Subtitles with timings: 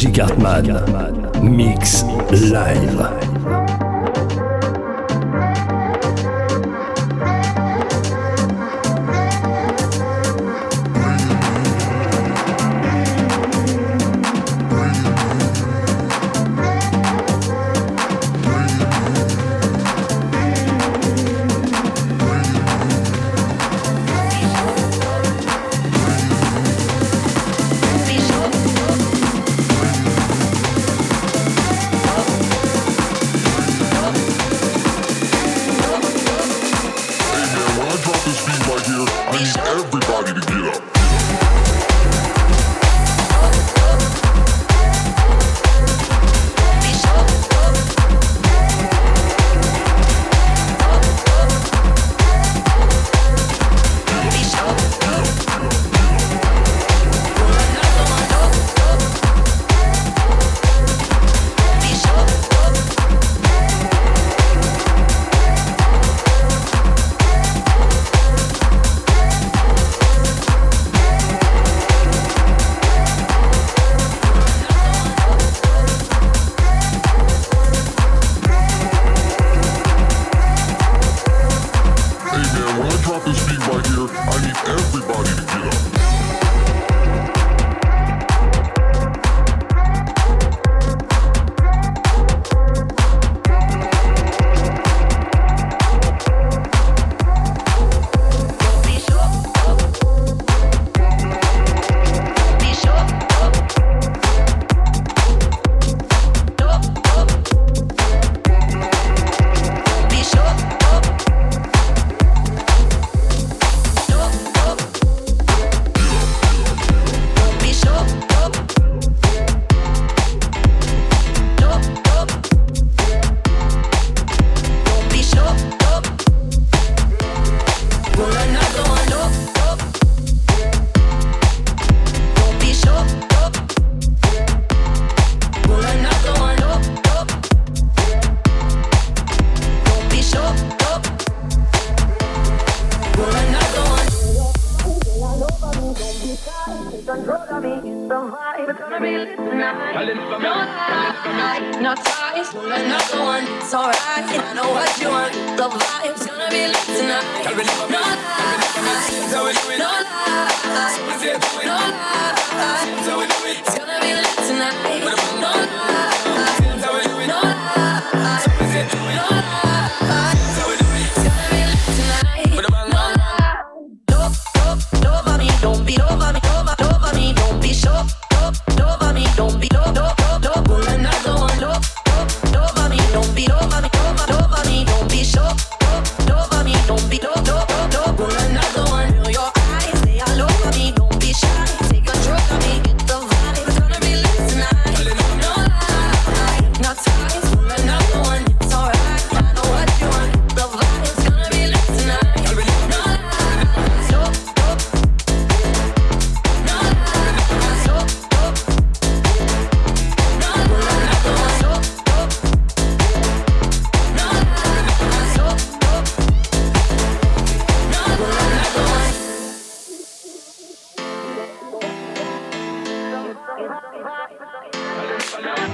[0.00, 0.66] Benji Cartman.
[1.42, 3.29] Mix live.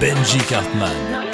[0.00, 0.93] Benji Cartman.
[1.10, 1.26] No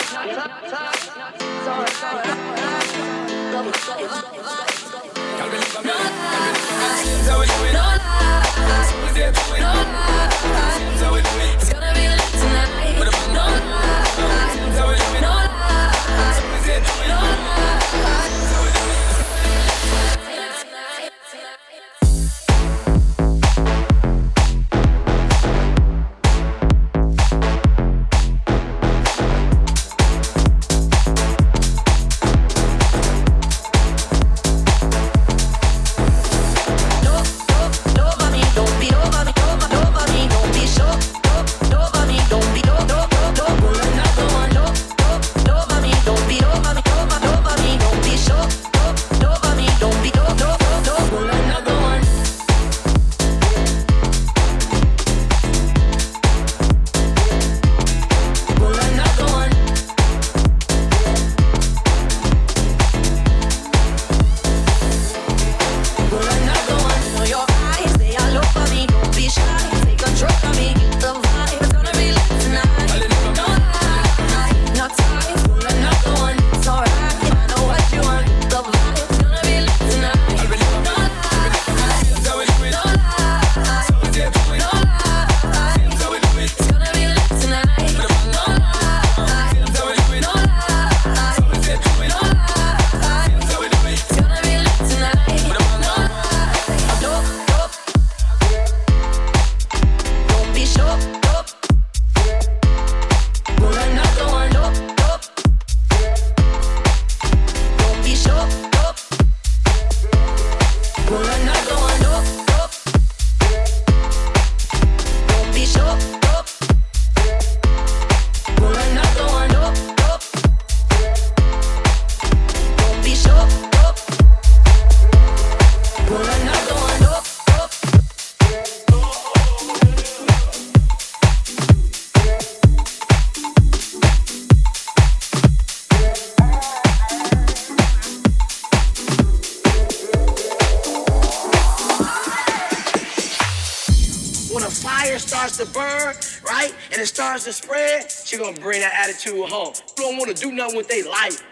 [148.53, 149.75] gonna bring that attitude home.
[149.99, 151.43] You don't wanna do nothing with their life.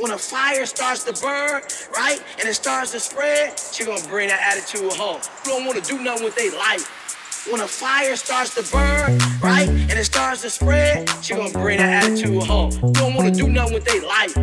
[0.00, 1.62] When a fire starts to burn,
[1.94, 5.20] right, and it starts to spread, she gonna bring that attitude home.
[5.44, 6.99] You don't wanna do nothing with their life.
[7.48, 11.78] When a fire starts to burn, right, and it starts to spread, she gonna bring
[11.78, 12.70] that attitude home.
[12.92, 14.36] Don't wanna do nothing with their life.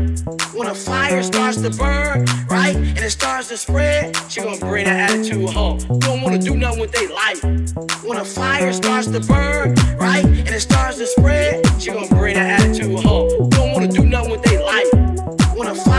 [0.53, 4.85] When a fire starts to burn, right, and it starts to spread, she gonna bring
[4.85, 5.77] that attitude home.
[5.99, 7.43] Don't wanna do nothing with their life.
[8.03, 12.33] When a fire starts to burn, right, and it starts to spread, she gonna bring
[12.33, 13.49] that attitude home.
[13.49, 14.91] Don't wanna do nothing with their life.
[15.55, 15.96] When a fire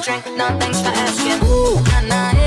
[0.00, 0.26] drink?
[0.36, 1.42] No, thanks for asking.
[1.48, 2.45] Ooh, nah, nah,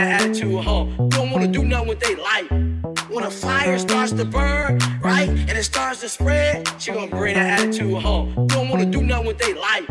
[0.00, 1.08] that attitude home.
[1.10, 2.50] Don't wanna do nothing with their life.
[3.10, 7.34] When a fire starts to burn, right, and it starts to spread, she gonna bring
[7.34, 8.46] that attitude home.
[8.46, 9.86] Don't wanna do nothing with their life.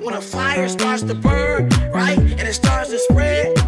[0.00, 3.61] When a fire starts to burn, right, and it starts to spread,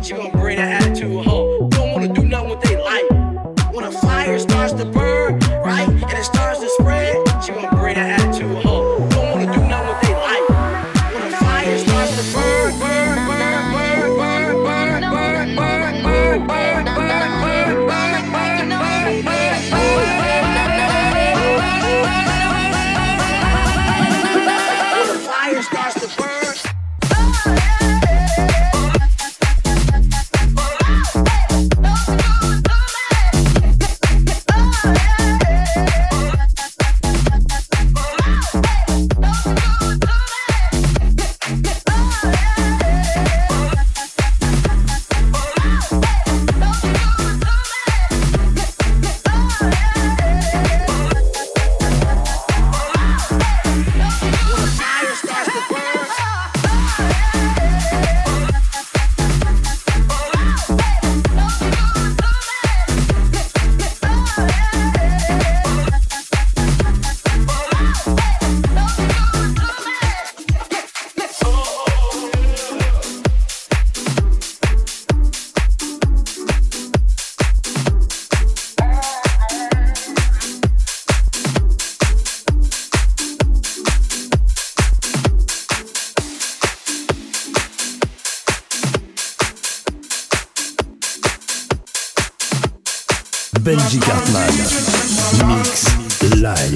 [93.60, 94.50] Benji Cartman.
[95.48, 95.84] Mix
[96.40, 96.74] live.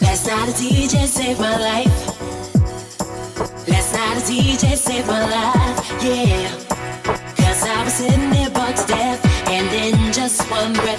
[0.00, 2.08] Last night a DJ saved my life.
[3.68, 6.50] Last night a DJ saved my life, yeah.
[7.36, 9.20] Cause I was sitting there bored to death.
[9.48, 10.91] And then just one breath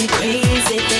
[0.00, 0.97] make me crazy.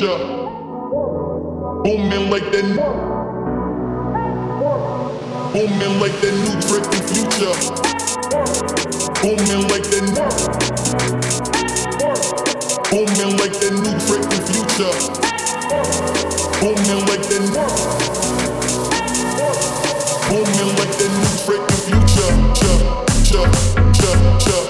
[0.00, 0.16] Keisha.
[1.84, 2.64] Booming like that.
[5.52, 7.54] Booming like that new trick in future.
[9.20, 10.04] Booming like that.
[12.90, 14.96] Booming like that new trick in future.
[16.60, 17.44] Booming like that.
[20.30, 22.32] Booming like that new trick in future.
[22.54, 22.72] Cha,
[23.22, 23.42] cha,
[23.92, 24.69] cha, cha.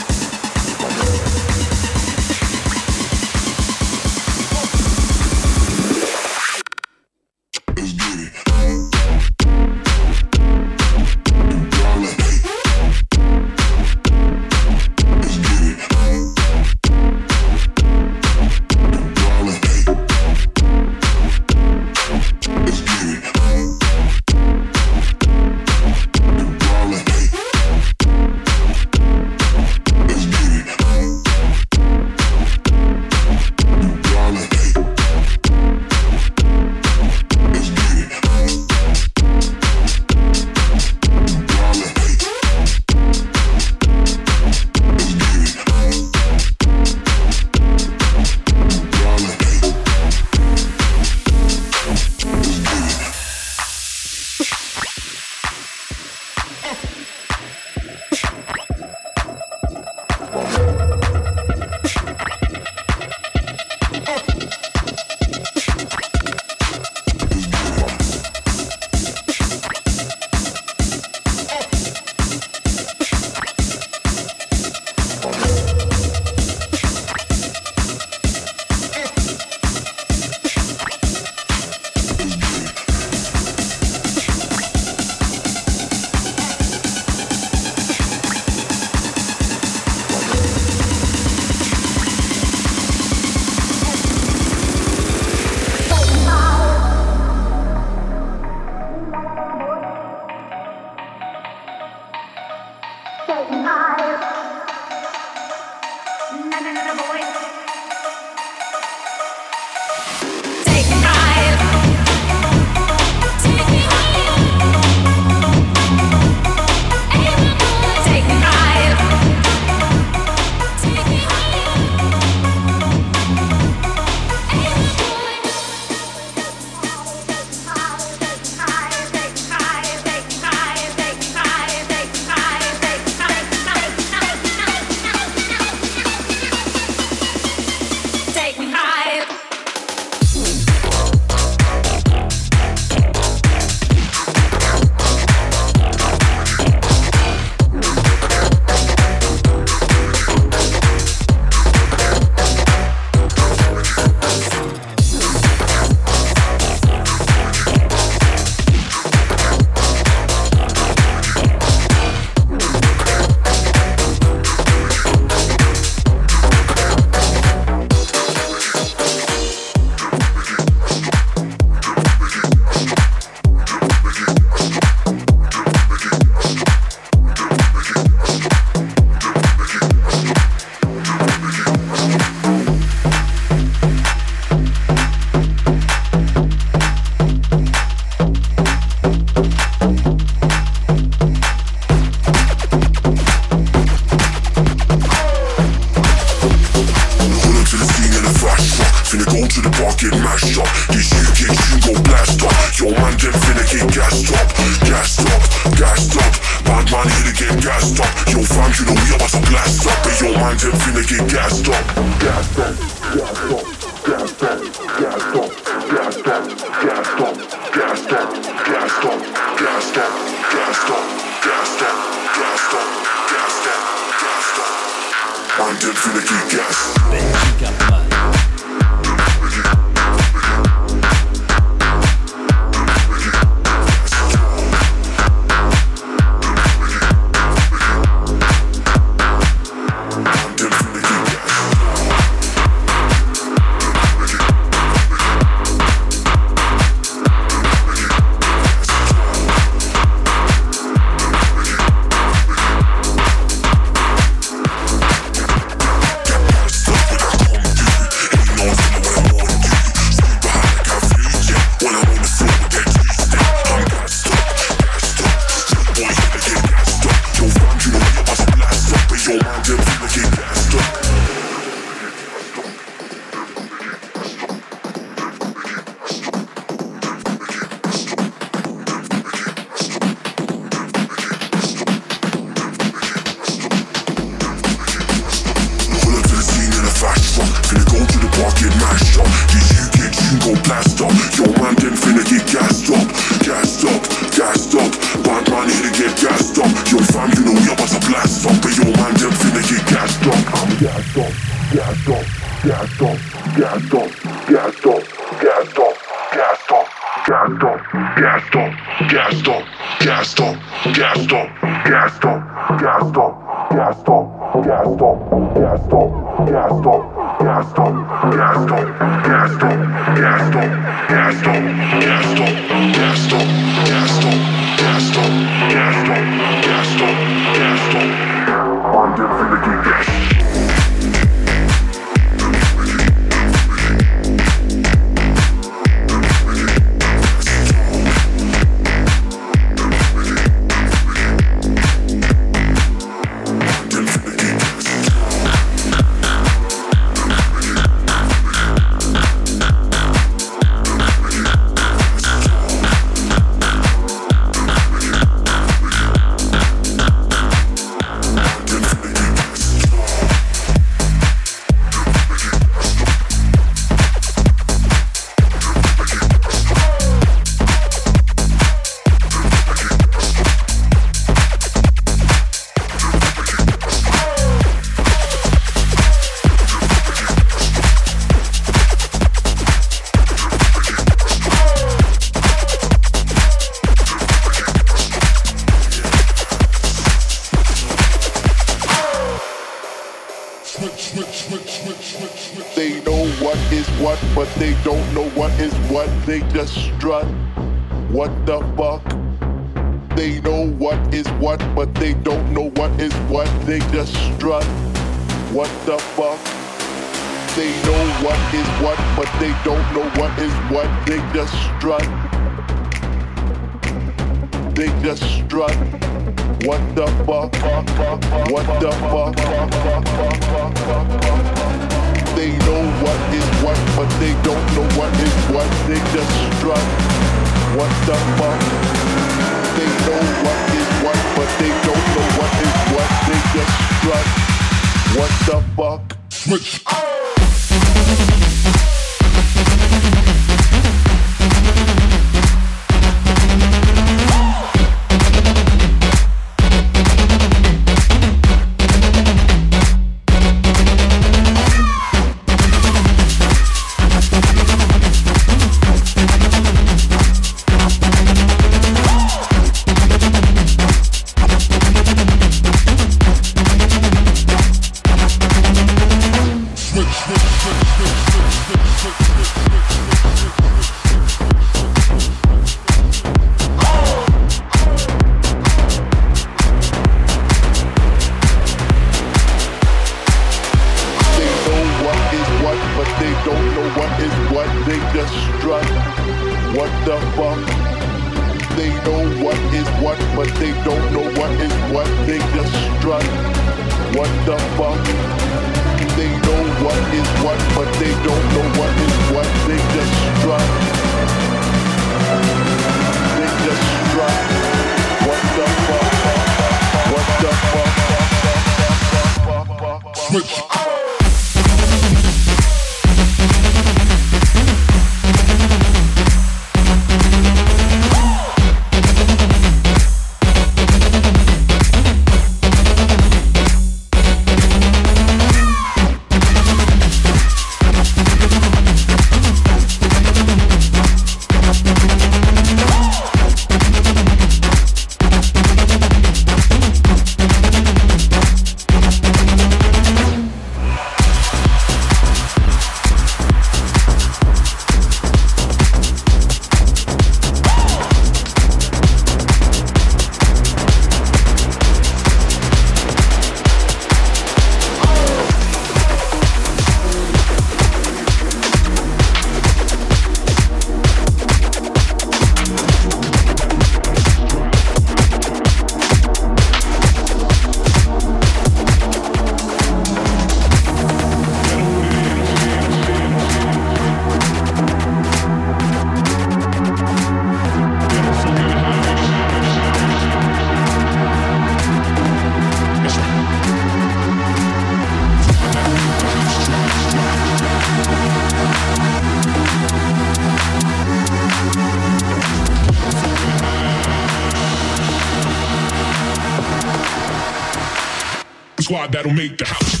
[598.91, 600.00] That'll make the house.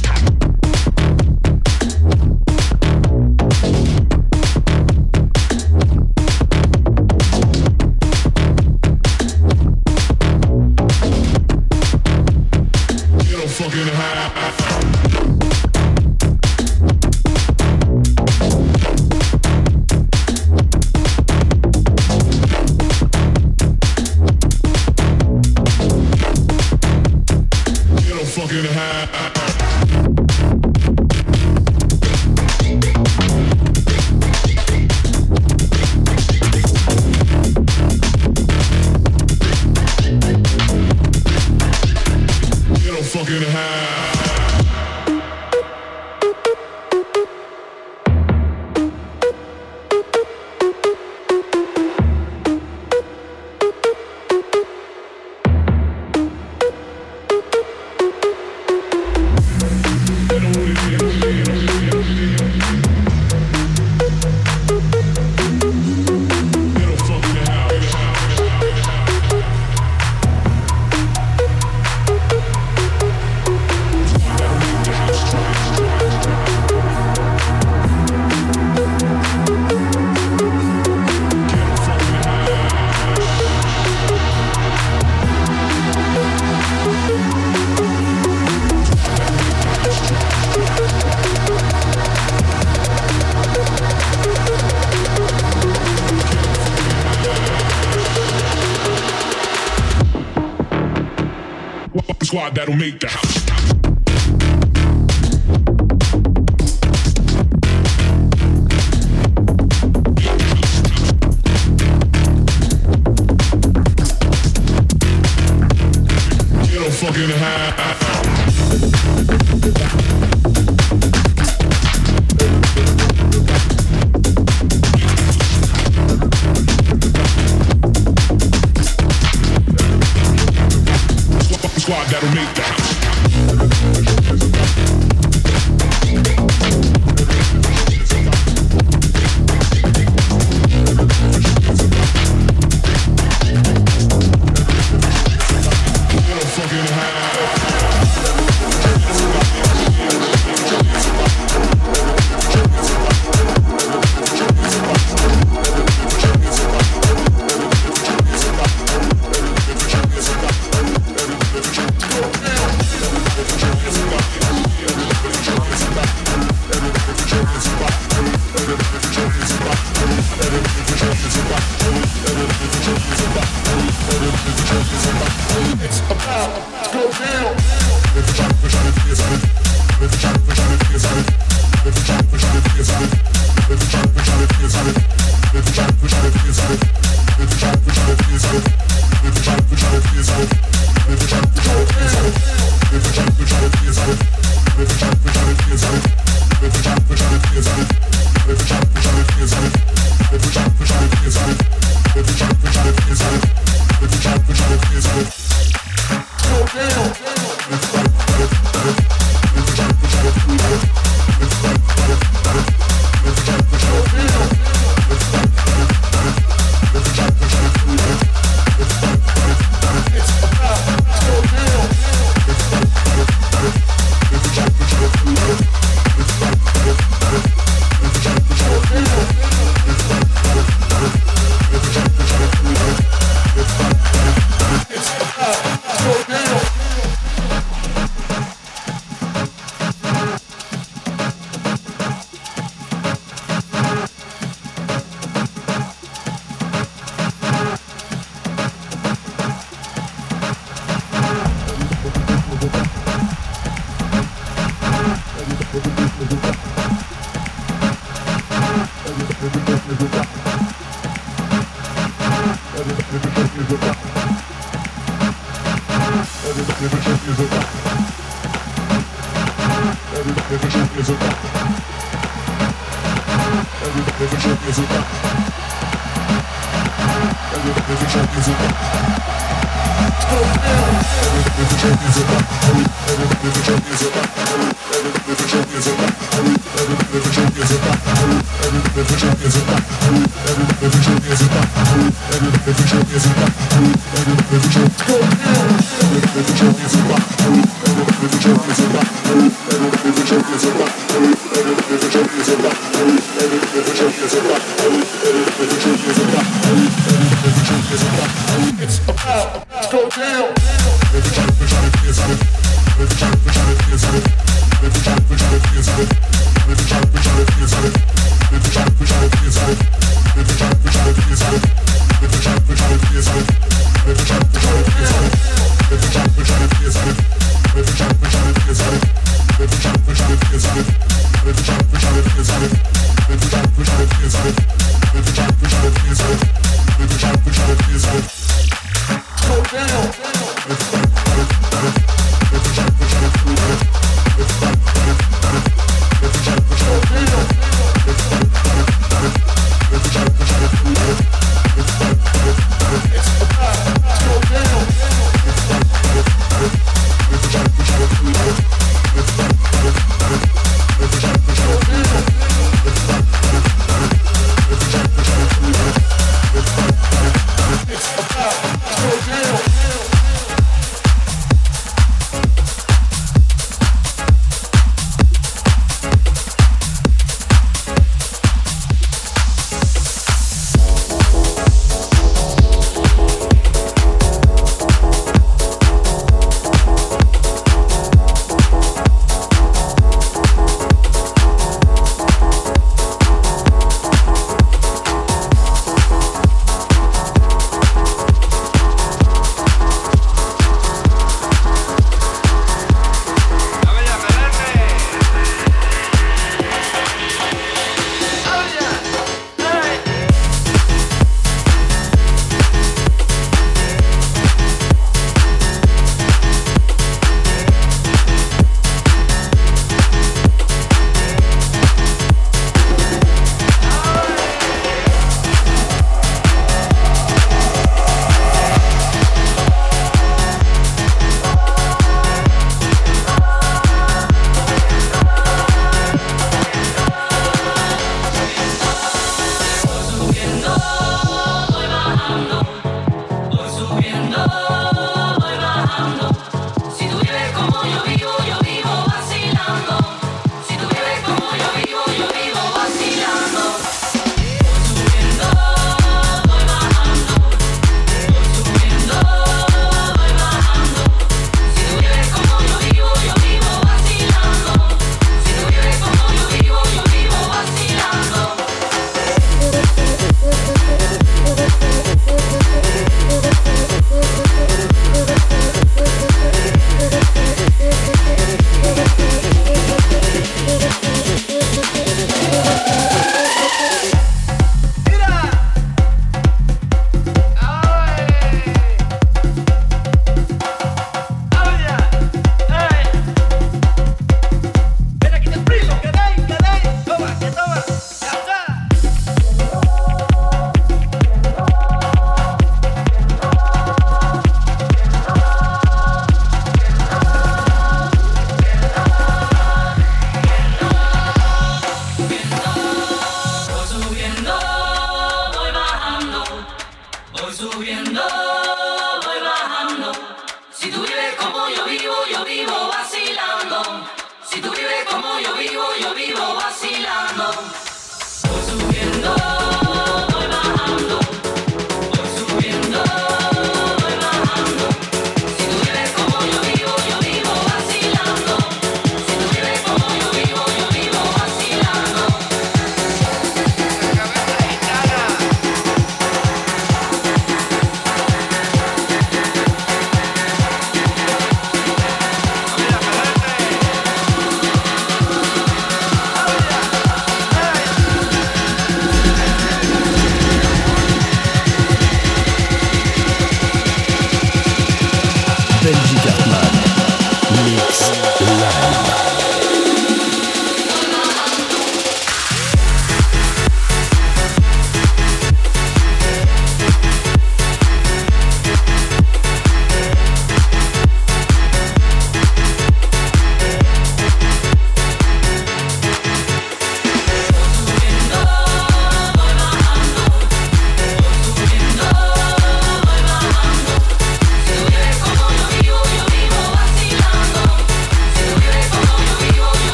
[102.31, 103.50] Squad that'll make the house.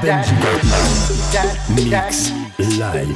[0.00, 0.34] Benji
[1.74, 2.30] Mix
[2.78, 3.08] live.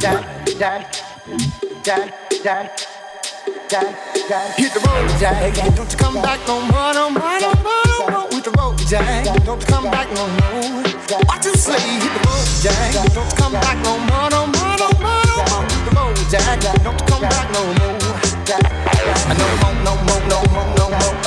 [4.57, 5.55] Hit the road, Jack.
[5.77, 8.28] Don't you come back, don't run, don't run, don't.
[8.89, 9.45] Jack.
[9.45, 10.83] Don't come back no more.
[11.29, 11.79] Watch him slay.
[11.79, 13.13] Hit the road, Jack.
[13.13, 15.69] Don't come back no more, no more, no more, no more.
[15.85, 16.61] The road, Jack.
[16.83, 17.77] Don't come back no more.
[19.37, 21.21] No more, no more, no more, no more.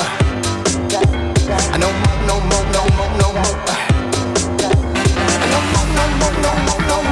[1.78, 3.54] No more, no more, no more, no more.
[4.58, 7.11] No more, no more, no more, no more.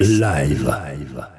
[0.00, 0.62] Live.
[0.62, 1.31] live.